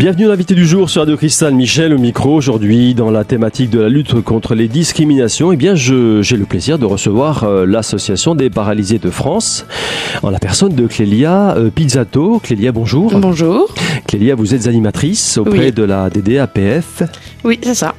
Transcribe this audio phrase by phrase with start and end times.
[0.00, 2.34] Bienvenue l'invité du jour sur Radio Cristal, Michel au micro.
[2.34, 6.78] Aujourd'hui, dans la thématique de la lutte contre les discriminations, eh bien, j'ai le plaisir
[6.78, 9.66] de recevoir euh, l'association des paralysés de France,
[10.22, 12.40] en la personne de Clélia euh, Pizzato.
[12.42, 13.12] Clélia, bonjour.
[13.14, 13.74] Bonjour.
[14.06, 17.02] Clélia, vous êtes animatrice auprès de la DDAPF.
[17.44, 17.94] Oui, c'est ça.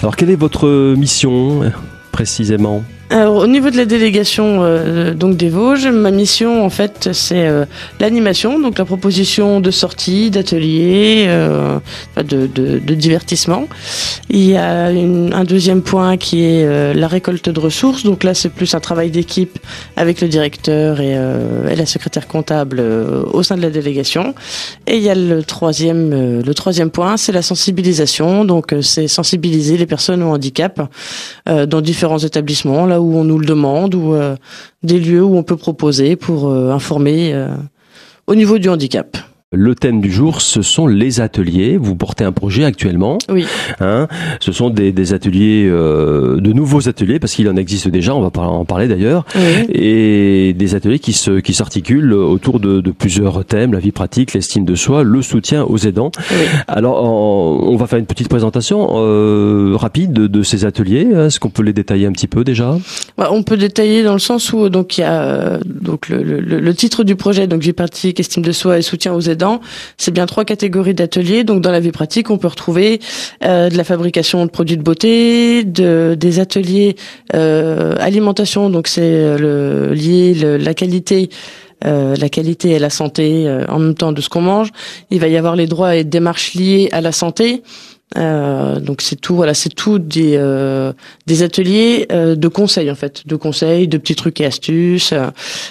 [0.00, 1.70] Alors, quelle est votre mission
[2.12, 2.82] précisément?
[3.12, 7.46] Alors, au niveau de la délégation euh, donc des Vosges, ma mission en fait c'est
[7.46, 7.66] euh,
[8.00, 11.78] l'animation, donc la proposition de sorties, d'ateliers, euh,
[12.16, 13.68] de, de, de, divertissement.
[14.30, 18.02] Il y a une, un deuxième point qui est euh, la récolte de ressources.
[18.02, 19.58] Donc là c'est plus un travail d'équipe
[19.96, 24.34] avec le directeur et, et la secrétaire comptable au sein de la délégation.
[24.86, 28.46] Et il y a le troisième le troisième point, c'est la sensibilisation.
[28.46, 30.80] Donc c'est sensibiliser les personnes au handicap
[31.46, 34.36] dans différents établissements là où on nous le demande ou euh,
[34.82, 37.54] des lieux où on peut proposer pour euh, informer euh,
[38.26, 39.16] au niveau du handicap.
[39.54, 41.76] Le thème du jour, ce sont les ateliers.
[41.76, 43.18] Vous portez un projet actuellement.
[43.28, 43.44] Oui.
[43.80, 44.08] Hein
[44.40, 48.22] ce sont des, des ateliers, euh, de nouveaux ateliers, parce qu'il en existe déjà, on
[48.22, 49.66] va en parler d'ailleurs, oui.
[49.74, 54.32] et des ateliers qui se qui s'articulent autour de, de, plusieurs thèmes, la vie pratique,
[54.32, 56.12] l'estime de soi, le soutien aux aidants.
[56.30, 56.46] Oui.
[56.66, 61.08] Alors, on va faire une petite présentation euh, rapide de, de, ces ateliers.
[61.14, 62.78] Est-ce qu'on peut les détailler un petit peu déjà?
[63.18, 66.40] Bah, On peut détailler dans le sens où donc il y a donc le, le,
[66.40, 69.41] le titre du projet, donc vie pratique, estime de soi et soutien aux aidants
[69.98, 71.44] c'est bien trois catégories d'ateliers.
[71.44, 73.00] Donc dans la vie pratique, on peut retrouver
[73.44, 76.96] euh, de la fabrication de produits de beauté, de, des ateliers
[77.34, 78.70] euh, alimentation.
[78.70, 81.30] Donc c'est euh, le, lié la qualité.
[81.84, 84.68] Euh, la qualité et la santé en même temps de ce qu'on mange.
[85.10, 87.64] Il va y avoir les droits et démarches liées à la santé.
[88.18, 90.92] Euh, donc c'est tout, voilà, c'est tout des euh,
[91.26, 95.14] des ateliers euh, de conseils en fait, de conseils, de petits trucs et astuces.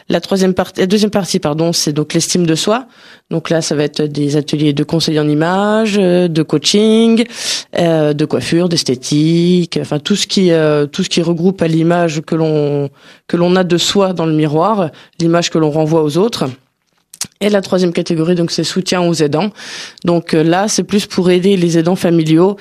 [0.10, 2.88] La troisième partie, la deuxième partie, pardon, c'est donc l'estime de soi.
[3.30, 7.24] Donc là, ça va être des ateliers de conseils en images, de coaching,
[7.78, 12.22] euh, de coiffure, d'esthétique, enfin tout ce qui euh, tout ce qui regroupe à l'image
[12.22, 12.90] que l'on
[13.28, 14.90] que l'on a de soi dans le miroir,
[15.20, 16.50] l'image que l'on renvoie aux autres.
[17.42, 19.50] Et la troisième catégorie, donc c'est soutien aux aidants.
[20.06, 22.56] Donc euh, là, c'est plus pour aider les aidants familiaux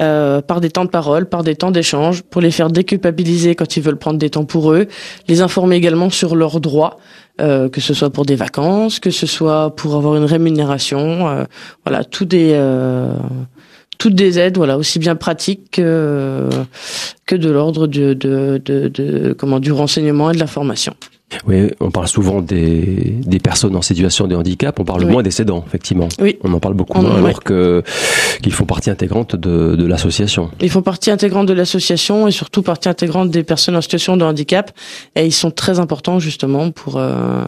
[0.00, 3.76] euh, par des temps de parole, par des temps d'échange, pour les faire déculpabiliser quand
[3.76, 4.88] ils veulent prendre des temps pour eux,
[5.28, 6.98] les informer également sur leurs droits,
[7.40, 11.46] euh, que ce soit pour des vacances, que ce soit pour avoir une rémunération,
[11.84, 12.58] voilà, tout des
[13.98, 16.48] toutes des aides, voilà, aussi bien pratiques que,
[17.30, 20.94] de l'ordre de, de, de, comment du renseignement et de la formation.
[21.46, 25.10] Oui, on parle souvent des, des personnes en situation de handicap, on parle Oui.
[25.12, 26.08] moins des aidants, effectivement.
[26.20, 26.38] Oui.
[26.42, 27.82] On en parle beaucoup On- moins, alors que
[28.42, 30.50] qu'ils font partie intégrante de, de l'association.
[30.60, 34.24] Ils font partie intégrante de l'association et surtout partie intégrante des personnes en situation de
[34.24, 34.70] handicap.
[35.16, 37.44] Et ils sont très importants justement pour euh,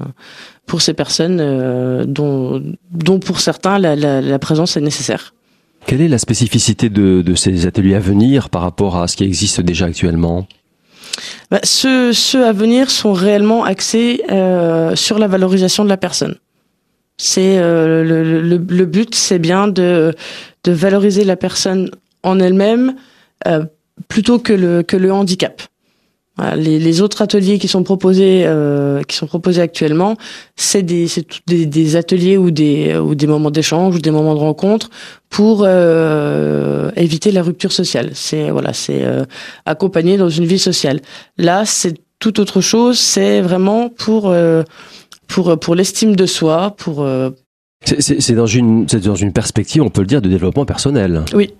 [0.66, 5.34] pour ces personnes euh, dont dont pour certains la, la, la présence est nécessaire.
[5.86, 9.22] Quelle est la spécificité de, de ces ateliers à venir par rapport à ce qui
[9.22, 10.48] existe déjà actuellement?
[11.50, 12.12] Bah, ceux,
[12.44, 16.36] à venir sont réellement axés euh, sur la valorisation de la personne.
[17.18, 20.14] C'est euh, le, but, c'est bien de
[20.66, 21.90] valoriser la personne
[22.22, 22.96] en elle-même
[23.46, 23.64] euh,
[24.08, 25.62] plutôt que le handicap.
[26.38, 30.16] Voilà, les, les autres ateliers qui sont proposés euh, qui sont proposés actuellement,
[30.54, 31.06] c'est des
[31.46, 34.90] des, des ateliers ou des ou des moments d'échange ou des moments de rencontre
[35.30, 38.10] pour euh, éviter la rupture sociale.
[38.14, 39.24] C'est voilà, c'est euh,
[39.64, 41.00] accompagner dans une vie sociale.
[41.38, 42.98] Là, c'est tout autre chose.
[42.98, 44.62] C'est vraiment pour euh,
[45.28, 47.30] pour pour l'estime de soi, pour euh,
[47.84, 50.66] C'est- C'est c'est dans une c'est dans une perspective, on peut le dire, de développement
[50.66, 51.22] personnel.
[51.34, 51.50] oui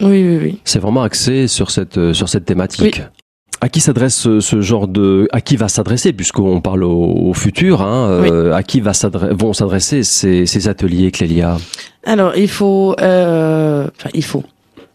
[0.00, 0.58] oui oui.
[0.64, 2.96] C'est vraiment axé sur cette sur cette thématique.
[2.98, 3.21] Oui.
[3.64, 7.32] À qui s'adresse ce, ce genre de à qui va s'adresser puisqu'on parle au, au
[7.32, 11.56] futur hein, euh, à qui va s'adre- vont s'adresser ces, ces ateliers Clélia?
[12.04, 14.42] Alors il faut euh, enfin il faut.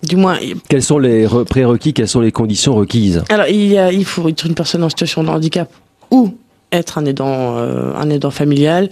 [0.04, 0.38] Du moins
[0.70, 3.24] Quels sont les re- prérequis Quelles sont les conditions requises?
[3.30, 5.72] Alors, il, y a, il faut être une personne en situation de handicap
[6.12, 6.36] ou
[6.72, 8.90] être un aidant, euh, un aidant familial.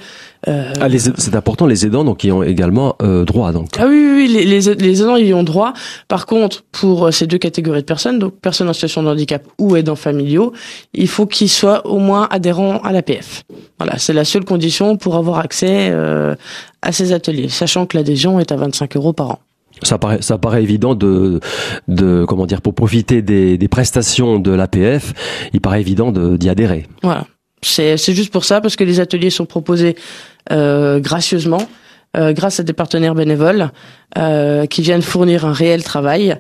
[0.48, 0.88] Euh, ah,
[1.18, 3.70] C'est important les aidants donc qui ont également euh, droit donc.
[3.80, 5.74] ah oui, oui, oui, les, les, les aidants y ont droit.
[6.08, 9.44] Par contre, pour euh, ces deux catégories de personnes, donc personnes en situation de handicap
[9.60, 10.54] ou aidants familiaux,
[10.94, 13.44] il faut qu'ils soient au moins adhérents à l'APF.
[13.80, 16.36] Voilà, c'est la seule condition pour avoir accès euh,
[16.82, 19.40] à ces ateliers, sachant que l'adhésion est à 25 euros par an.
[19.84, 21.42] Ça paraît, ça paraît évident de,
[21.90, 25.14] de comment dire, pour profiter des, des prestations de l'APF,
[25.52, 26.86] il paraît évident de- d'y adhérer.
[27.04, 27.26] Voilà.
[27.68, 29.96] C'est juste pour ça, parce que les ateliers sont proposés
[30.52, 31.68] euh, gracieusement,
[32.16, 33.72] euh, grâce à des partenaires bénévoles
[34.18, 36.38] euh, qui viennent fournir un réel travail.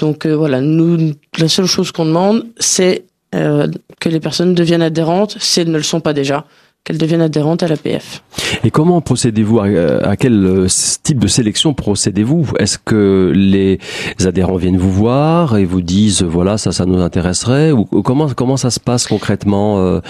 [0.00, 5.60] Donc voilà, nous, la seule chose qu'on demande, c'est que les personnes deviennent adhérentes, si
[5.60, 6.46] elles ne le sont pas déjà,
[6.86, 8.22] qu'elles deviennent adhérentes à l'APF.
[8.62, 10.66] Et comment procédez-vous à, quel
[11.02, 12.46] type de sélection procédez-vous?
[12.60, 13.78] Est-ce que les
[14.24, 17.72] adhérents viennent vous voir et vous disent voilà ça ça nous intéresserait?
[17.72, 20.00] Ou comment comment ça se passe concrètement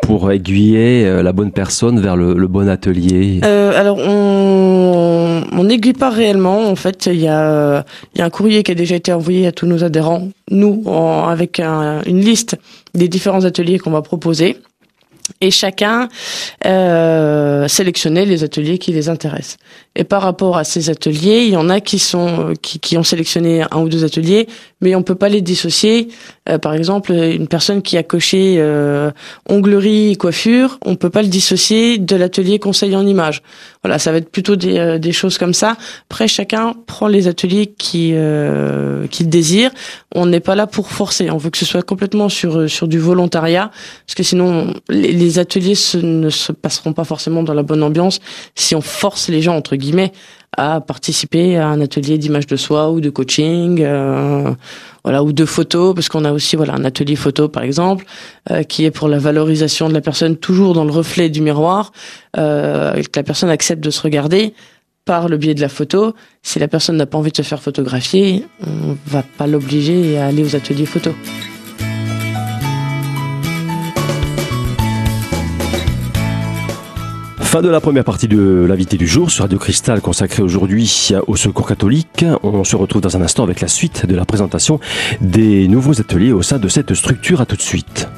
[0.00, 3.40] pour aiguiller la bonne personne vers le, le bon atelier?
[3.42, 6.66] Alors on on n'aiguille pas réellement.
[6.66, 7.84] En fait il y a
[8.14, 10.28] il y a un courrier qui a déjà été envoyé à tous nos adhérents.
[10.50, 10.82] Nous
[11.28, 12.56] avec une liste
[12.94, 14.56] des différents ateliers qu'on va proposer
[15.40, 16.08] et chacun
[16.64, 19.56] euh, sélectionner les ateliers qui les intéressent.
[19.94, 23.02] Et par rapport à ces ateliers, il y en a qui sont qui, qui ont
[23.02, 24.48] sélectionné un ou deux ateliers,
[24.80, 26.08] mais on peut pas les dissocier.
[26.48, 29.12] Euh, par exemple, une personne qui a coché euh,
[29.48, 33.42] onglerie et coiffure, on peut pas le dissocier de l'atelier conseil en image.
[33.84, 35.76] Voilà, ça va être plutôt des, euh, des choses comme ça.
[36.10, 39.70] Après, chacun prend les ateliers qui euh, qu'il désire.
[40.14, 41.30] On n'est pas là pour forcer.
[41.30, 43.70] On veut que ce soit complètement sur sur du volontariat,
[44.06, 48.18] parce que sinon les ateliers ne se passeront pas forcément dans la bonne ambiance
[48.54, 50.12] si on force les gens entre guillemets
[50.56, 54.52] à participer à un atelier d'image de soi ou de coaching, euh,
[55.02, 58.04] voilà, ou de photos, parce qu'on a aussi voilà un atelier photo par exemple,
[58.50, 61.92] euh, qui est pour la valorisation de la personne toujours dans le reflet du miroir,
[62.36, 64.52] euh, que la personne accepte de se regarder
[65.04, 66.14] par le biais de la photo.
[66.42, 70.26] Si la personne n'a pas envie de se faire photographier, on va pas l'obliger à
[70.26, 71.12] aller aux ateliers photo.
[77.52, 81.36] Fin de la première partie de l'invité du jour sur Radio Cristal consacrée aujourd'hui au
[81.36, 82.24] secours catholique.
[82.42, 84.80] On se retrouve dans un instant avec la suite de la présentation
[85.20, 87.42] des nouveaux ateliers au sein de cette structure.
[87.42, 88.08] À tout de suite.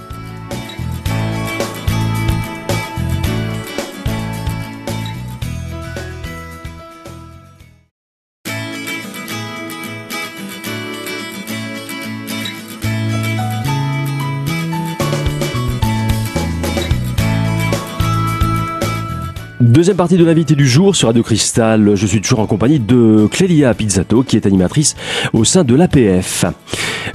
[19.75, 21.97] Deuxième partie de l'invité du jour sur Radio Cristal.
[21.97, 24.95] Je suis toujours en compagnie de Clélia Pizzato, qui est animatrice
[25.33, 26.45] au sein de l'APF.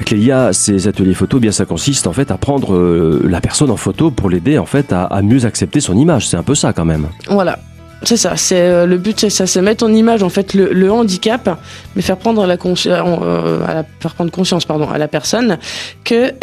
[0.05, 3.71] Clélia, ces ateliers photo, eh bien ça consiste en fait à prendre euh, la personne
[3.71, 6.27] en photo pour l'aider en fait à, mieux accepter son image.
[6.27, 7.07] C'est un peu ça quand même.
[7.29, 7.59] Voilà.
[8.03, 10.91] C'est ça, c'est euh, le but, c'est ça, c'est mettre en image en fait le,
[10.91, 11.57] handicap,
[11.95, 15.59] mais faire prendre la, euh, à faire prendre conscience pardon à la personne
[16.03, 16.33] que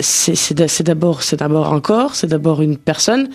[0.00, 3.28] c'est d'abord c'est d'abord un corps, c'est d'abord une personne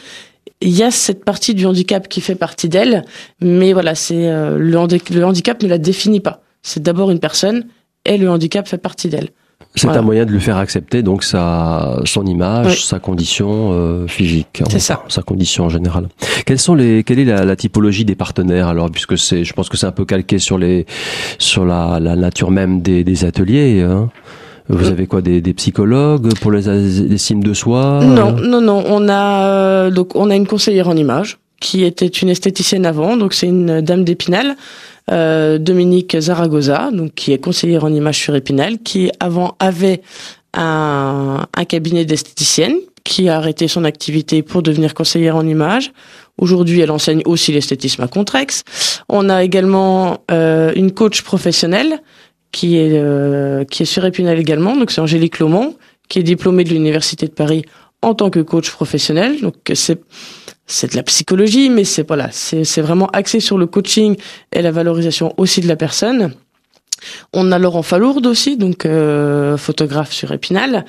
[0.61, 3.03] il y a cette partie du handicap qui fait partie d'elle,
[3.41, 6.41] mais voilà, c'est euh, le, handicap ne la définit pas.
[6.61, 7.65] C'est d'abord une personne
[8.05, 9.29] et le handicap fait partie d'elle.
[9.75, 14.61] C'est un moyen de lui faire accepter donc sa son image, sa condition euh, physique,
[14.69, 16.09] c'est ça, sa condition en général.
[16.45, 19.77] Quelles sont les quelle est la, typologie des partenaires alors puisque c'est je pense que
[19.77, 20.85] c'est un peu calqué sur les
[21.37, 23.81] sur la, la nature même des, des ateliers.
[23.81, 24.09] Hein
[24.69, 26.69] vous avez quoi des, des psychologues pour les
[27.13, 28.83] estimes de soi Non, non, non.
[28.87, 33.17] On a euh, donc on a une conseillère en image qui était une esthéticienne avant,
[33.17, 34.55] donc c'est une dame d'Épinal,
[35.11, 40.01] euh, Dominique Zaragoza, donc qui est conseillère en image sur Épinal, qui avant avait
[40.55, 45.91] un, un cabinet d'esthéticienne qui a arrêté son activité pour devenir conseillère en image.
[46.37, 48.63] Aujourd'hui, elle enseigne aussi l'esthétisme à Contrex.
[49.09, 52.01] On a également euh, une coach professionnelle
[52.51, 54.75] qui est euh, qui est sur également.
[54.75, 55.75] Donc c'est Angélique Lomont,
[56.09, 57.63] qui est diplômée de l'université de Paris
[58.01, 59.41] en tant que coach professionnel.
[59.41, 60.01] Donc c'est
[60.67, 64.15] c'est de la psychologie, mais c'est voilà, c'est c'est vraiment axé sur le coaching
[64.51, 66.33] et la valorisation aussi de la personne.
[67.33, 70.85] On a Laurent Falourde aussi, donc euh, photographe sur Épinal,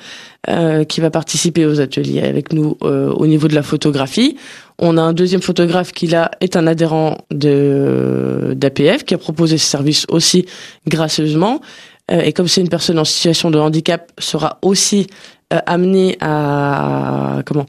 [0.49, 4.37] euh, qui va participer aux ateliers avec nous euh, au niveau de la photographie.
[4.79, 9.57] On a un deuxième photographe qui là est un adhérent de d'APF, qui a proposé
[9.57, 10.45] ses services aussi
[10.87, 11.61] gracieusement.
[12.09, 15.07] et comme c'est une personne en situation de handicap, sera aussi
[15.49, 17.67] amené à comment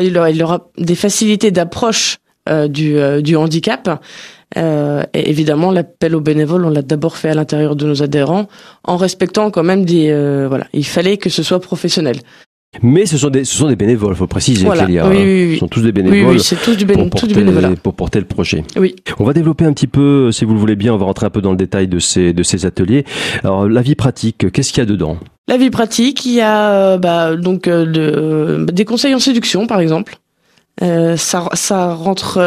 [0.00, 2.18] il, aura, il aura des facilités d'approche
[2.68, 3.88] du, du handicap
[4.56, 8.48] euh, et évidemment, l'appel aux bénévoles, on l'a d'abord fait à l'intérieur de nos adhérents,
[8.84, 10.10] en respectant quand même des...
[10.10, 12.18] Euh, voilà, il fallait que ce soit professionnel.
[12.80, 14.86] Mais ce sont des, ce sont des bénévoles, faut préciser, voilà.
[14.86, 16.18] oui, oui, oui, Ce sont tous des bénévoles.
[16.18, 17.70] Oui, oui c'est tous du, béné pour, porter, du bénévolat.
[17.82, 18.64] pour porter le projet.
[18.76, 18.96] Oui.
[19.18, 21.30] On va développer un petit peu, si vous le voulez bien, on va rentrer un
[21.30, 23.04] peu dans le détail de ces, de ces ateliers.
[23.44, 25.18] Alors, la vie pratique, qu'est-ce qu'il y a dedans?
[25.48, 29.66] La vie pratique, il y a euh, bah, donc euh, de, des conseils en séduction,
[29.66, 30.16] par exemple.
[30.82, 32.38] Euh, ça, ça rentre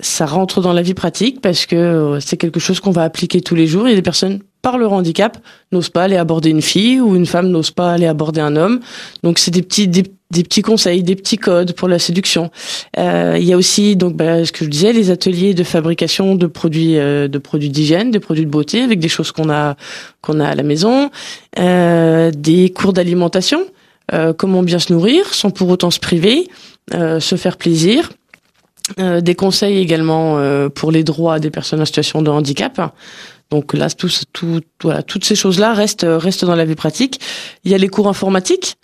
[0.00, 3.40] ça rentre dans la vie pratique parce que euh, c'est quelque chose qu'on va appliquer
[3.40, 3.86] tous les jours.
[3.86, 5.38] Il y a des personnes par leur handicap
[5.72, 8.80] n'osent pas aller aborder une fille ou une femme n'ose pas aller aborder un homme.
[9.22, 10.02] Donc c'est des petits des,
[10.42, 12.50] petits conseils, des petits codes pour la séduction.
[12.98, 16.34] Euh, il y a aussi donc bah, ce que je disais les ateliers de fabrication
[16.34, 19.76] de produits euh, de produits d'hygiène, de produits de beauté avec des choses qu'on a
[20.20, 21.10] qu'on a à la maison,
[21.58, 23.60] euh, des cours d'alimentation
[24.38, 26.48] comment bien se nourrir sans pour autant se priver,
[26.90, 28.08] se faire plaisir.
[28.96, 30.38] Des conseils également
[30.70, 32.80] pour les droits des personnes en situation de handicap.
[33.50, 37.20] Donc là, toutes ces choses-là restent, restent dans la vie pratique.
[37.64, 38.76] Il y a les cours informatiques.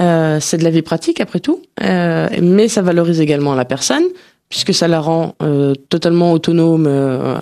[0.00, 4.02] Euh, c'est de la vie pratique après tout, euh, mais ça valorise également la personne
[4.48, 7.38] puisque ça la rend euh, totalement autonome euh,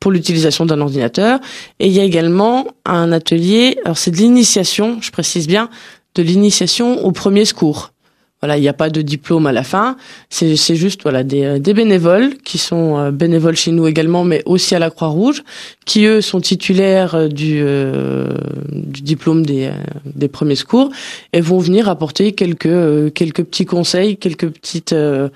[0.00, 1.40] pour l'utilisation d'un ordinateur.
[1.80, 5.68] Et il y a également un atelier, alors c'est de l'initiation, je précise bien,
[6.14, 7.90] de l'initiation au premier secours.
[8.44, 9.96] Voilà, il n'y a pas de diplôme à la fin.
[10.28, 14.22] C'est, c'est juste voilà des, euh, des bénévoles qui sont euh, bénévoles chez nous également,
[14.22, 15.42] mais aussi à la Croix-Rouge,
[15.86, 17.64] qui eux sont titulaires euh, du,
[18.70, 19.70] du diplôme des,
[20.04, 20.90] des premiers secours
[21.32, 25.30] et vont venir apporter quelques quelques petits conseils, quelques petites euh,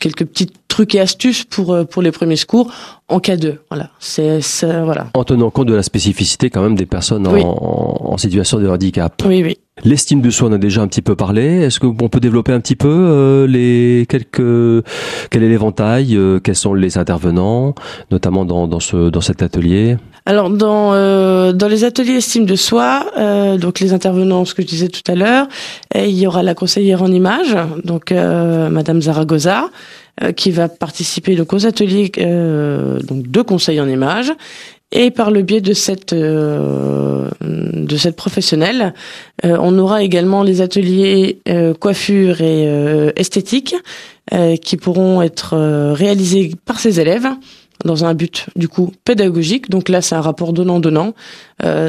[0.00, 2.72] quelques petits trucs et astuces pour pour les premiers secours
[3.08, 3.90] en cas de voilà.
[4.00, 5.08] C'est voilà.
[5.12, 9.22] En tenant compte de la spécificité quand même des personnes en, en situation de handicap.
[9.26, 11.62] Oui oui L'estime de soi, on a déjà un petit peu parlé.
[11.62, 14.86] Est-ce qu'on peut développer un petit peu euh, les quelques
[15.30, 17.74] quel est l'éventail, euh, quels sont les intervenants,
[18.12, 19.96] notamment dans, ce dans cet atelier?
[20.26, 23.04] Alors dans euh, dans les ateliers estime de soi,
[23.58, 25.48] donc les intervenants, ce que je disais tout à l'heure,
[25.92, 29.70] il y aura la conseillère en image, donc Madame Zaragoza,
[30.36, 34.32] qui va participer donc aux ateliers donc de conseil en image
[34.94, 38.94] et par le biais de cette euh, de cette professionnelle,
[39.44, 42.64] euh, on aura également les ateliers euh, coiffure et
[43.16, 43.74] esthétique
[44.62, 45.54] qui pourront être
[45.92, 47.28] réalisés par ces élèves
[47.84, 49.68] dans un but du coup pédagogique.
[49.68, 51.12] Donc là, c'est un rapport donnant-donnant.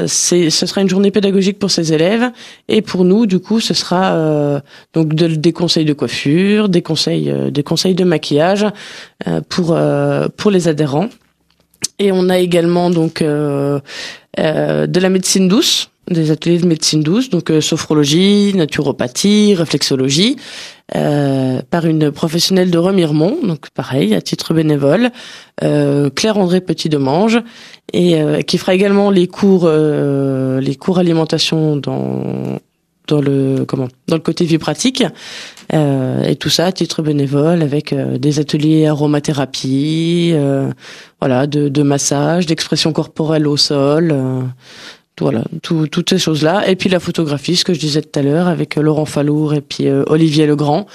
[0.06, 2.30] c'est, ce sera une journée pédagogique pour ces élèves
[2.68, 4.60] et pour nous, du coup, ce sera
[4.92, 8.66] donc des conseils de coiffure, des conseils, des conseils de maquillage
[9.48, 9.76] pour
[10.36, 11.08] pour les adhérents.
[11.98, 13.80] Et on a également donc euh,
[14.38, 20.36] euh, de la médecine douce, des ateliers de médecine douce, donc euh, sophrologie, naturopathie, réflexologie,
[20.94, 25.10] euh, par une professionnelle de Remiremont, donc pareil à titre bénévole,
[25.64, 27.40] euh, Claire André Petit Demange,
[27.92, 32.58] et qui fera également les cours les cours alimentation dans
[33.06, 35.04] dans le comment dans le côté vie pratique.
[35.72, 40.70] Euh, et tout ça à titre bénévole avec euh, des ateliers aromathérapie euh,
[41.20, 44.42] voilà de, de massage d'expression corporelle au sol euh,
[45.20, 48.16] voilà tout, toutes ces choses là et puis la photographie ce que je disais tout
[48.16, 50.86] à l'heure avec Laurent Fallour et puis Olivier Legrand.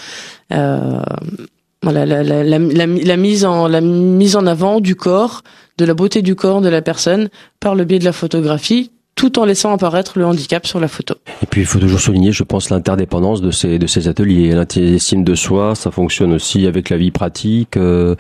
[1.84, 5.42] Voilà la, la, la, la, mise en la mise en avant du corps
[5.80, 9.38] de la beauté du corps de la personne par le biais de la photographie tout
[9.40, 11.16] en laissant apparaître le handicap sur la photo.
[11.44, 14.56] Et puis il faut toujours souligner, je pense, l'interdépendance de ces de ces ateliers.
[14.76, 17.78] L'estime de soi, ça fonctionne aussi avec la vie pratique.
[17.78, 18.16] Euh,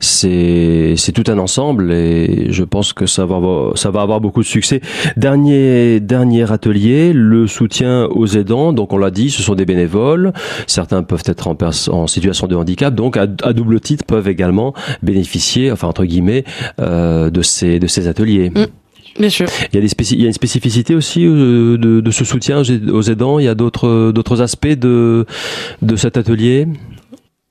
[0.00, 3.40] c'est tout un ensemble et je pense que ça va
[3.74, 4.80] ça va avoir beaucoup de succès.
[5.16, 8.72] Dernier dernier atelier, le soutien aux aidants.
[8.72, 10.32] Donc on l'a dit, ce sont des bénévoles.
[10.66, 11.56] Certains peuvent être en,
[11.88, 16.44] en situation de handicap, donc à, double titre peuvent également bénéficier, enfin entre guillemets,
[16.80, 18.50] euh, de ces de ces ateliers.
[18.50, 18.66] Mm.
[19.18, 19.46] Bien sûr.
[19.72, 22.62] Il y a, des il y a une spécificité aussi euh, de, de, ce soutien
[22.92, 23.38] aux aidants?
[23.38, 25.24] Il y a d'autres aspects de
[25.82, 26.66] de cet atelier?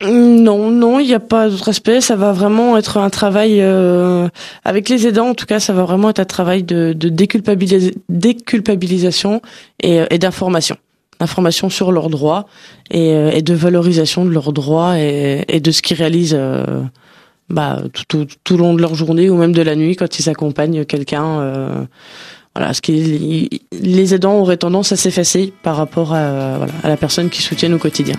[0.01, 2.01] Non, non, il n'y a pas d'autre aspect.
[2.01, 4.27] Ça va vraiment être un travail euh,
[4.65, 5.29] avec les aidants.
[5.29, 7.07] En tout cas, ça va vraiment être un travail de, de
[8.09, 9.41] déculpabilisation
[9.81, 10.75] et, et d'information,
[11.21, 12.47] d'information sur leurs droits
[12.91, 16.35] et, et, de valorisation de leurs droits et, et de ce qu'ils réalisent.
[16.37, 16.81] Euh,
[17.49, 20.85] bah, tout, au long de leur journée ou même de la nuit quand ils accompagnent
[20.85, 21.39] quelqu'un.
[21.39, 21.85] Euh,
[22.55, 22.71] voilà,
[23.71, 28.15] les aidants auraient tendance à s'effacer par rapport à, la personne qui soutiennent au quotidien.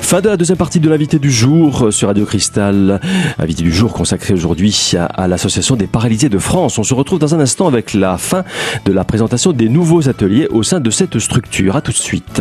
[0.00, 3.00] Fin de la deuxième partie de l'invité du jour sur Radio Cristal.
[3.38, 6.78] Invité du jour consacré aujourd'hui à, à l'association des paralysés de France.
[6.78, 8.44] On se retrouve dans un instant avec la fin
[8.84, 11.74] de la présentation des nouveaux ateliers au sein de cette structure.
[11.74, 12.40] À tout de suite.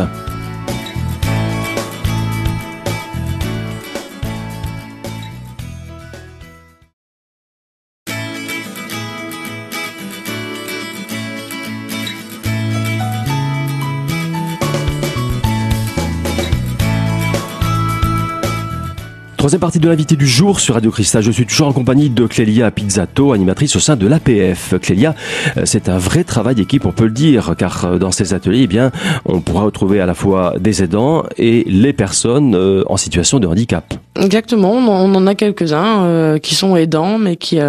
[19.45, 21.21] Troisième partie de l'invité du jour sur Radio Cristal.
[21.21, 24.73] Je suis toujours en compagnie de Clélia Pizzato, animatrice au sein de l'APF.
[24.81, 25.13] Clélia,
[25.55, 28.61] euh, c'est un vrai travail d'équipe, on peut le dire, car euh, dans ces ateliers,
[28.63, 28.89] eh bien,
[29.23, 33.45] on pourra retrouver à la fois des aidants et les personnes euh, en situation de
[33.45, 33.93] handicap.
[34.19, 37.59] Exactement, on en a quelques-uns qui sont aidants, mais qui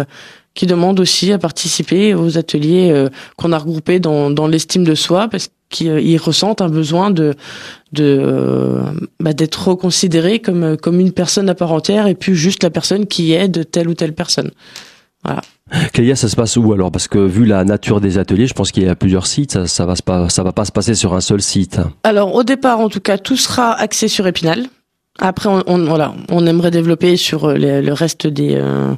[0.55, 3.05] qui demandent aussi à participer aux ateliers
[3.37, 7.33] qu'on a regroupés dans, dans l'estime de soi, parce qu'ils ressentent un besoin de
[7.93, 8.83] de euh,
[9.19, 13.05] bah, d'être reconsidéré comme comme une personne à part entière et plus juste la personne
[13.05, 14.51] qui aide telle ou telle personne.
[15.23, 15.41] Voilà.
[15.91, 16.91] Clélia, ça se passe où alors?
[16.91, 19.51] Parce que vu la nature des ateliers, je pense qu'il y a plusieurs sites.
[19.51, 21.79] Ça, ça va pas, ça va pas se passer sur un seul site.
[22.03, 24.67] Alors au départ, en tout cas, tout sera axé sur Épinal.
[25.19, 28.93] Après, on, on voilà, on aimerait développer sur le reste des euh,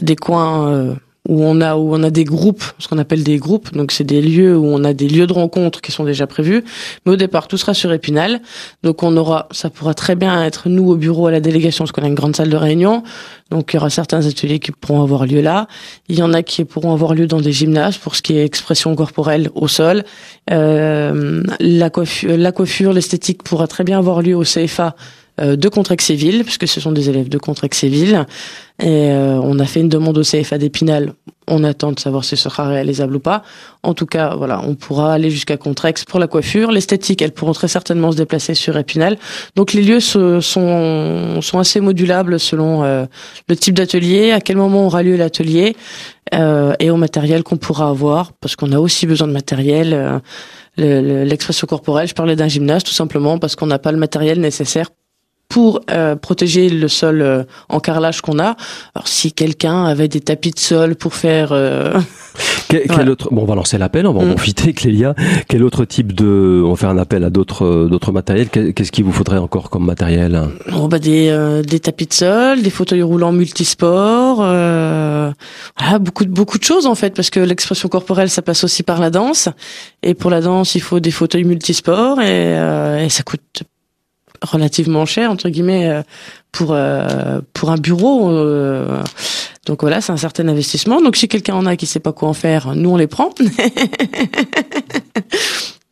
[0.00, 0.94] des coins euh,
[1.28, 3.72] où on a où on a des groupes, ce qu'on appelle des groupes.
[3.74, 6.64] Donc c'est des lieux où on a des lieux de rencontre qui sont déjà prévus.
[7.04, 8.40] Mais au départ, tout sera sur Épinal.
[8.82, 11.92] Donc on aura, ça pourra très bien être nous au bureau à la délégation, parce
[11.92, 13.02] qu'on a une grande salle de réunion.
[13.50, 15.68] Donc il y aura certains ateliers qui pourront avoir lieu là.
[16.08, 18.44] Il y en a qui pourront avoir lieu dans des gymnases pour ce qui est
[18.44, 20.04] expression corporelle au sol.
[20.50, 24.96] Euh, la coiffure, l'esthétique pourra très bien avoir lieu au CFA
[25.38, 28.26] de Contrexéville, puisque ce sont des élèves de Contrexéville.
[28.78, 31.14] Et euh, on a fait une demande au CFA d'Épinal.
[31.48, 33.42] On attend de savoir si ce sera réalisable ou pas.
[33.82, 36.70] En tout cas, voilà, on pourra aller jusqu'à Contrex pour la coiffure.
[36.72, 39.16] L'esthétique, elles pourront très certainement se déplacer sur Épinal.
[39.54, 43.06] Donc les lieux sont, sont assez modulables selon euh,
[43.48, 45.74] le type d'atelier, à quel moment aura lieu l'atelier
[46.34, 50.20] euh, et au matériel qu'on pourra avoir, parce qu'on a aussi besoin de matériel.
[50.76, 54.90] L'expression corporelle, je parlais d'un gymnase tout simplement parce qu'on n'a pas le matériel nécessaire
[55.48, 58.56] pour euh, protéger le sol euh, en carrelage qu'on a.
[58.94, 62.00] Alors si quelqu'un avait des tapis de sol pour faire euh,
[62.68, 64.34] quel, autre bon on va lancer l'appel, on va en mm.
[64.34, 65.14] profiter Clélia.
[65.48, 68.48] Quel autre type de on va faire un appel à d'autres d'autres matériels?
[68.48, 70.48] Qu'est-ce qu'il vous faudrait encore comme matériel?
[70.74, 76.58] Oh, bah des des tapis de sol, des fauteuils roulants multisports voilà, beaucoup de beaucoup
[76.58, 79.48] de choses en fait parce que l'expression corporelle ça passe aussi par la danse
[80.02, 82.52] et pour la danse, il faut des fauteuils multisports et,
[83.04, 83.64] et ça coûte
[84.42, 86.02] relativement cher entre guillemets euh,
[86.52, 88.30] pour euh, pour un bureau.
[88.30, 89.02] Euh.
[89.66, 91.00] donc voilà, c'est un certain investissement.
[91.00, 93.30] Donc si quelqu'un en a qui sait pas quoi en faire, nous on les prend.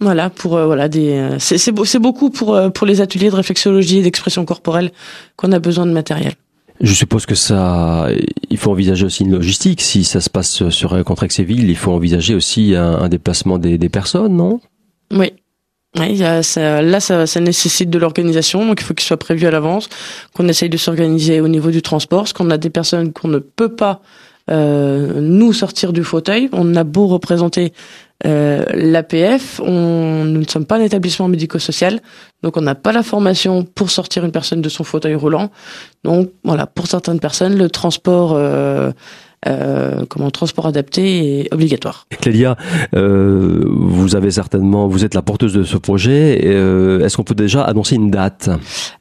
[0.01, 4.45] voilà pour voilà des c'est c'est beaucoup pour pour les ateliers de réflexologie et d'expression
[4.45, 4.93] corporelle
[5.37, 6.35] qu'on a besoin de matériel.
[6.81, 8.09] Je suppose que ça,
[8.51, 9.81] il faut envisager aussi une logistique.
[9.81, 13.79] Si ça se passe sur un Contrexéville, il faut envisager aussi un, un déplacement des,
[13.79, 14.61] des personnes, non?
[15.13, 15.33] Oui,
[15.97, 19.89] oui, là, ça, ça, nécessite de l'organisation, donc il faut qu'il soit prévu à l'avance,
[20.35, 23.39] qu'on essaye de s'organiser au niveau du transport, parce qu'on a des personnes qu'on ne
[23.39, 24.01] peut pas
[24.51, 26.51] euh, nous sortir du fauteuil.
[26.53, 27.73] On a beau représenter
[28.27, 32.01] euh, l'APF, nous ne sommes pas un établissement médico-social,
[32.43, 35.51] donc on n'a pas la formation pour sortir une personne de son fauteuil roulant.
[36.03, 38.93] Donc voilà, pour certaines personnes, le transport euh,
[39.47, 42.07] euh, comment transport adapté est obligatoire.
[42.21, 42.57] Clélia,
[42.95, 46.41] euh, vous avez certainement, vous êtes la porteuse de ce projet.
[46.45, 48.49] Euh, Est-ce qu'on peut déjà annoncer une date?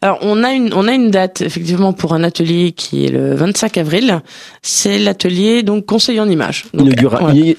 [0.02, 3.36] Alors on a une on a une date effectivement pour un atelier qui est le
[3.36, 4.22] 25 avril.
[4.62, 6.66] C'est l'atelier donc conseil en images.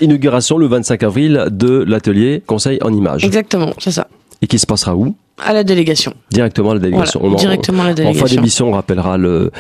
[0.01, 3.25] Inauguration le 25 avril de l'atelier conseil en images.
[3.25, 4.09] Exactement, c'est ça.
[4.43, 5.15] Et qui se passera où?
[5.43, 6.13] À la délégation.
[6.31, 7.21] Directement à la délégation.
[7.21, 8.25] Voilà, directement à la délégation.
[8.25, 9.51] En fin d'émission, on rappellera le,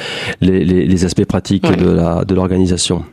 [0.40, 1.76] les, les, les aspects pratiques ouais.
[1.76, 3.04] de l'organisation.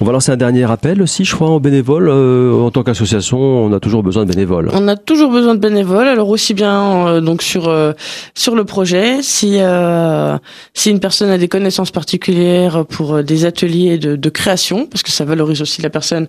[0.00, 2.08] On va lancer un dernier appel aussi, je crois, en bénévole.
[2.08, 4.70] Euh, en tant qu'association, on a toujours besoin de bénévoles.
[4.72, 6.08] On a toujours besoin de bénévoles.
[6.08, 7.92] Alors aussi bien euh, donc sur euh,
[8.34, 10.38] sur le projet, si euh,
[10.74, 15.10] si une personne a des connaissances particulières pour des ateliers de, de création, parce que
[15.10, 16.28] ça valorise aussi la personne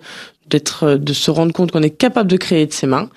[0.51, 3.09] d'être de se rendre compte qu'on est capable de créer de ses mains.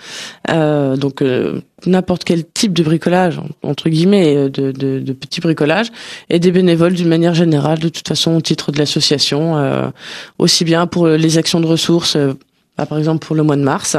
[0.50, 5.40] Euh, donc euh, n'importe quel type de bricolage entre guillemets euh, de, de, de petit
[5.40, 5.88] bricolage
[6.30, 9.88] et des bénévoles d'une manière générale de toute façon au titre de l'association euh,
[10.38, 12.32] aussi bien pour les actions de ressources euh,
[12.76, 13.96] bah, par exemple pour le mois de mars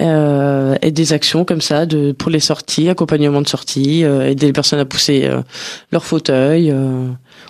[0.00, 1.84] euh, et des actions comme ça
[2.18, 5.42] pour les sorties, accompagnement de sorties, euh, aider les personnes à pousser euh,
[5.90, 6.72] leur fauteuil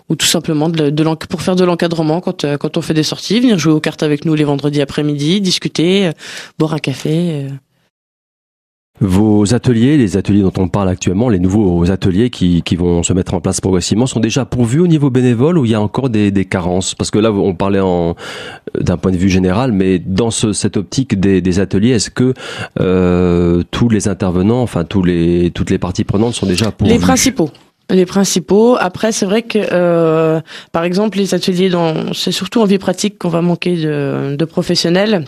[0.09, 0.91] ou tout simplement de,
[1.27, 4.25] pour faire de l'encadrement quand quand on fait des sorties, venir jouer aux cartes avec
[4.25, 6.11] nous les vendredis après-midi, discuter,
[6.59, 7.47] boire un café.
[9.01, 13.13] Vos ateliers, les ateliers dont on parle actuellement, les nouveaux ateliers qui, qui vont se
[13.13, 16.11] mettre en place progressivement, sont déjà pourvus au niveau bénévole ou il y a encore
[16.11, 16.95] des, des carences?
[16.95, 17.81] Parce que là, on parlait
[18.79, 22.35] d'un point de vue général, mais dans ce, cette optique des, des ateliers, est-ce que
[22.81, 26.99] euh, tous les intervenants, enfin tous les, toutes les parties prenantes sont déjà pourvus Les
[26.99, 27.51] principaux.
[27.91, 28.77] Les principaux.
[28.79, 30.41] Après, c'est vrai que, euh,
[30.73, 34.45] par exemple, les ateliers, dans, c'est surtout en vie pratique qu'on va manquer de, de
[34.45, 35.25] professionnels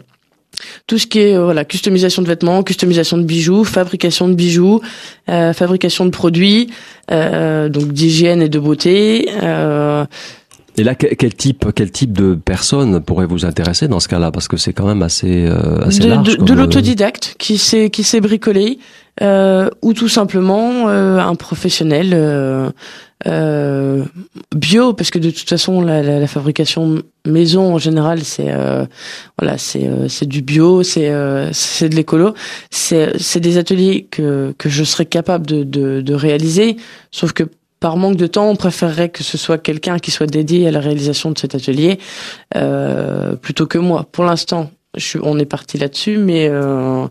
[0.86, 4.80] tout ce qui est euh, voilà customisation de vêtements, customisation de bijoux, fabrication de bijoux,
[5.28, 6.70] euh, fabrication de produits,
[7.10, 9.28] euh, donc d'hygiène et de beauté.
[10.80, 14.30] Euh, et là, quel type, quel type de personne pourrait vous intéresser dans ce cas-là?
[14.30, 16.38] Parce que c'est quand même assez, euh, assez de, large.
[16.38, 18.78] De, de l'autodidacte qui sait qui sait bricoler,
[19.22, 22.70] euh, ou tout simplement euh, un professionnel euh,
[23.26, 24.04] euh,
[24.56, 28.86] bio, parce que de toute façon la, la, la fabrication maison en général c'est euh,
[29.38, 31.12] voilà c'est c'est du bio, c'est
[31.52, 32.34] c'est de l'écolo,
[32.70, 36.76] c'est c'est des ateliers que que je serais capable de, de de réaliser,
[37.10, 37.44] sauf que
[37.80, 40.80] par manque de temps, on préférerait que ce soit quelqu'un qui soit dédié à la
[40.80, 41.98] réalisation de cet atelier
[42.54, 44.06] euh, plutôt que moi.
[44.12, 44.70] Pour l'instant,
[45.22, 47.06] on est parti là-dessus, mais euh,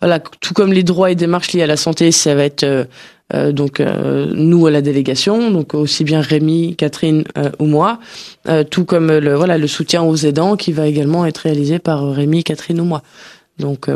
[0.00, 3.52] voilà, tout comme les droits et démarches liés à la santé, ça va être euh,
[3.52, 7.24] donc nous à la délégation, donc aussi bien Rémi, Catherine
[7.58, 7.98] ou moi,
[8.70, 12.44] tout comme le voilà le soutien aux aidants qui va également être réalisé par Rémi,
[12.44, 13.02] Catherine ou moi.
[13.58, 13.88] Donc,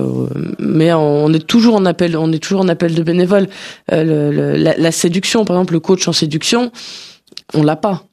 [0.58, 3.46] mais on est toujours en appel, on est toujours en appel de bénévoles.
[3.92, 6.72] Le, le, la, la, séduction, par exemple, le coach en séduction,
[7.52, 8.04] on l'a pas.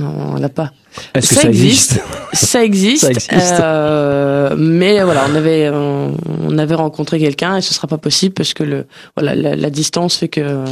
[0.00, 0.72] Non, on l'a pas.
[1.14, 2.00] Est-ce que ça, existe,
[2.32, 3.02] Ça existe.
[3.02, 3.60] ça existe.
[3.60, 8.32] Euh, mais voilà, on avait on, on avait rencontré quelqu'un et ce sera pas possible
[8.32, 10.64] parce que le voilà la, la, distance fait que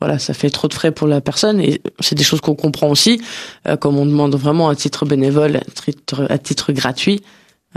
[0.00, 2.88] voilà ça fait trop de frais pour la personne et c'est des choses qu'on comprend
[2.88, 3.20] aussi.
[3.66, 7.20] Euh, comme on demande vraiment à titre bénévole, à titre, à titre gratuit,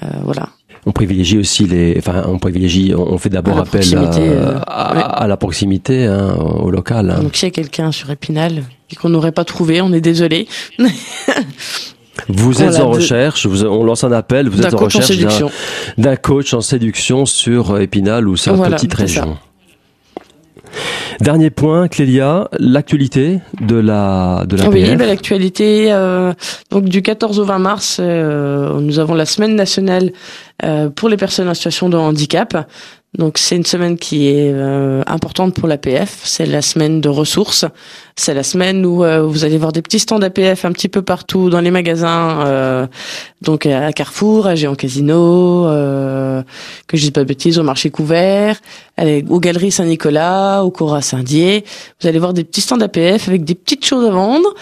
[0.03, 0.49] euh, voilà
[0.85, 5.27] on privilégie aussi les, enfin, on privilégie, on fait d'abord appel à, euh, à, à,
[5.27, 7.11] la proximité, hein, au local.
[7.11, 7.21] Hein.
[7.21, 8.63] Donc s'il y a quelqu'un sur Épinal
[8.95, 10.47] qu'on n'aurait pas trouvé, on est désolé.
[12.27, 15.11] Vous êtes en recherche, vous, on lance un appel, vous êtes en recherche
[15.97, 19.37] d'un coach en séduction sur Épinal ou sa voilà, petite région.
[21.21, 25.93] Dernier point, Clélia, l'actualité de la de la Oui, bah, l'actualité.
[25.93, 26.33] Euh,
[26.71, 30.13] donc du 14 au 20 mars, euh, nous avons la semaine nationale
[30.63, 32.67] euh, pour les personnes en situation de handicap.
[33.17, 36.21] Donc c'est une semaine qui est euh, importante pour l'APF.
[36.23, 37.65] C'est la semaine de ressources.
[38.15, 41.01] C'est la semaine où euh, vous allez voir des petits stands APF un petit peu
[41.01, 42.45] partout dans les magasins.
[42.45, 42.87] Euh,
[43.41, 46.43] donc à Carrefour, à Géant Casino, euh,
[46.87, 48.57] que je dis pas de bêtises, au marché couvert,
[49.29, 51.65] aux Galeries Saint-Nicolas, au Cora Saint-Dié.
[51.99, 54.53] Vous allez voir des petits stands APF avec des petites choses à vendre.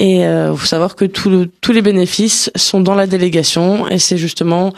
[0.00, 4.16] Et euh, faut savoir que tout tous les bénéfices sont dans la délégation et c'est
[4.16, 4.72] justement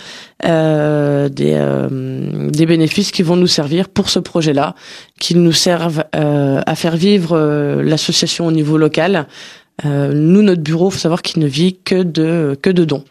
[0.47, 4.75] euh, des, euh, des bénéfices qui vont nous servir pour ce projet-là,
[5.21, 9.27] qui nous servent euh, à faire vivre euh, l'association au niveau local.
[9.85, 13.05] nous, notre bureau, faut savoir qu'il ne vit que de que de dons.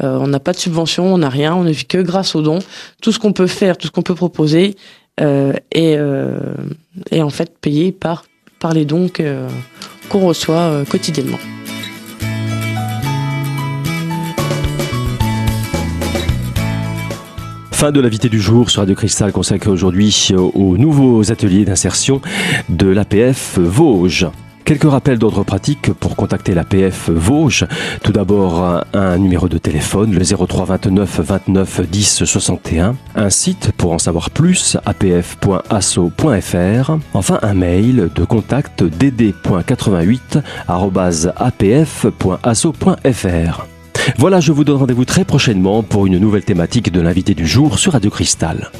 [0.00, 2.60] on n'a pas de subvention, on n'a rien, on ne vit que grâce aux dons.
[3.02, 4.76] Tout ce qu'on peut faire, tout ce qu'on peut proposer
[5.18, 5.98] est,
[7.10, 8.24] est en fait payé par
[8.58, 9.08] par les dons
[10.08, 11.38] qu'on reçoit euh, quotidiennement.
[17.72, 22.22] Fin de l'invité du jour sur Radio Cristal consacré aujourd'hui aux nouveaux ateliers d'insertion
[22.70, 24.28] de l'APF Vosges.
[24.66, 27.66] Quelques rappels d'ordre pratique pour contacter l'APF Vosges.
[28.02, 32.96] Tout d'abord, un numéro de téléphone, le 03 29 29 10 61.
[33.14, 36.10] Un site pour en savoir plus, apf.asso.fr.
[37.14, 40.42] Enfin, un mail de contact dd.88
[41.36, 42.16] apf.asso.fr.
[44.18, 47.78] Voilà, je vous donne rendez-vous très prochainement pour une nouvelle thématique de l'invité du jour
[47.78, 48.72] sur Radio Cristal.